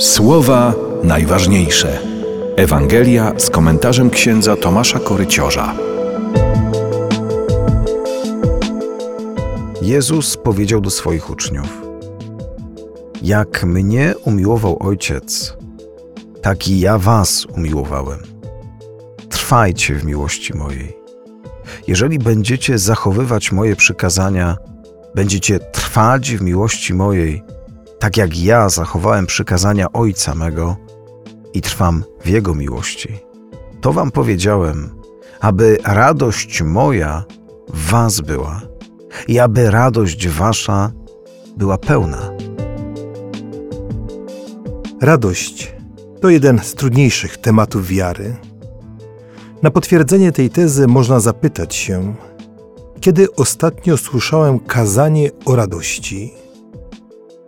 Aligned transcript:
Słowa 0.00 0.74
najważniejsze. 1.02 1.98
Ewangelia 2.56 3.32
z 3.38 3.50
komentarzem 3.50 4.10
księdza 4.10 4.56
Tomasza 4.56 4.98
Koryciorza. 4.98 5.74
Jezus 9.82 10.36
powiedział 10.36 10.80
do 10.80 10.90
swoich 10.90 11.30
uczniów: 11.30 11.82
Jak 13.22 13.64
mnie 13.64 14.14
umiłował 14.24 14.76
Ojciec, 14.80 15.56
tak 16.42 16.68
i 16.68 16.80
ja 16.80 16.98
was 16.98 17.46
umiłowałem. 17.56 18.18
Trwajcie 19.28 19.94
w 19.94 20.04
miłości 20.04 20.56
mojej. 20.56 20.96
Jeżeli 21.86 22.18
będziecie 22.18 22.78
zachowywać 22.78 23.52
moje 23.52 23.76
przykazania, 23.76 24.56
będziecie 25.14 25.58
trwać 25.58 26.30
w 26.36 26.42
miłości 26.42 26.94
mojej, 26.94 27.42
tak 28.00 28.16
jak 28.16 28.38
ja 28.38 28.68
zachowałem 28.68 29.26
przykazania 29.26 29.92
Ojca 29.92 30.34
mego 30.34 30.76
i 31.54 31.60
trwam 31.60 32.04
w 32.24 32.28
Jego 32.28 32.54
miłości. 32.54 33.18
To 33.80 33.92
wam 33.92 34.10
powiedziałem, 34.10 34.90
aby 35.40 35.78
radość 35.84 36.62
moja 36.62 37.24
w 37.68 37.90
was 37.90 38.20
była 38.20 38.60
i 39.28 39.38
aby 39.38 39.70
radość 39.70 40.28
wasza 40.28 40.92
była 41.56 41.78
pełna. 41.78 42.30
Radość 45.00 45.74
to 46.20 46.28
jeden 46.28 46.58
z 46.58 46.74
trudniejszych 46.74 47.36
tematów 47.36 47.86
wiary. 47.86 48.36
Na 49.62 49.70
potwierdzenie 49.70 50.32
tej 50.32 50.50
tezy 50.50 50.86
można 50.86 51.20
zapytać 51.20 51.74
się, 51.74 52.14
kiedy 53.00 53.34
ostatnio 53.34 53.96
słyszałem 53.96 54.58
kazanie 54.58 55.30
o 55.44 55.56
radości. 55.56 56.32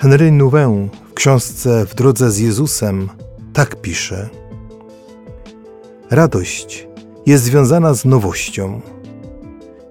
Henry 0.00 0.32
Nouwen 0.32 0.88
w 1.10 1.14
książce 1.14 1.86
W 1.86 1.94
drodze 1.94 2.30
z 2.30 2.38
Jezusem 2.38 3.08
tak 3.52 3.80
pisze: 3.80 4.28
Radość 6.10 6.88
jest 7.26 7.44
związana 7.44 7.94
z 7.94 8.04
nowością. 8.04 8.80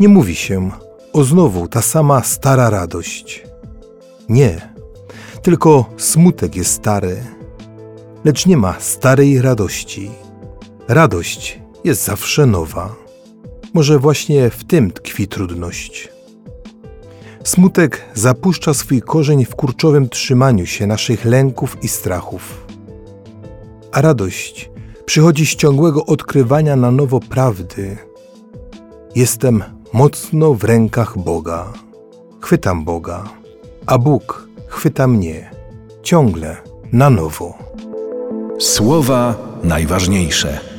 Nie 0.00 0.08
mówi 0.08 0.34
się 0.34 0.70
o 1.12 1.24
znowu 1.24 1.68
ta 1.68 1.82
sama 1.82 2.22
stara 2.22 2.70
radość. 2.70 3.46
Nie, 4.28 4.72
tylko 5.42 5.84
smutek 5.96 6.56
jest 6.56 6.72
stary, 6.72 7.16
lecz 8.24 8.46
nie 8.46 8.56
ma 8.56 8.74
starej 8.80 9.42
radości. 9.42 10.10
Radość 10.88 11.60
jest 11.84 12.04
zawsze 12.04 12.46
nowa. 12.46 12.94
Może 13.74 13.98
właśnie 13.98 14.50
w 14.50 14.64
tym 14.64 14.90
tkwi 14.90 15.28
trudność. 15.28 16.15
Smutek 17.46 18.04
zapuszcza 18.14 18.74
swój 18.74 19.02
korzeń 19.02 19.44
w 19.44 19.56
kurczowym 19.56 20.08
trzymaniu 20.08 20.66
się 20.66 20.86
naszych 20.86 21.24
lęków 21.24 21.76
i 21.82 21.88
strachów. 21.88 22.66
A 23.92 24.00
radość 24.00 24.70
przychodzi 25.04 25.46
z 25.46 25.54
ciągłego 25.56 26.06
odkrywania 26.06 26.76
na 26.76 26.90
nowo 26.90 27.20
prawdy. 27.20 27.96
Jestem 29.14 29.64
mocno 29.92 30.54
w 30.54 30.64
rękach 30.64 31.18
Boga. 31.18 31.72
Chwytam 32.40 32.84
Boga, 32.84 33.24
a 33.86 33.98
Bóg 33.98 34.48
chwyta 34.68 35.06
mnie 35.06 35.50
ciągle 36.02 36.56
na 36.92 37.10
nowo. 37.10 37.54
Słowa 38.58 39.34
najważniejsze. 39.62 40.75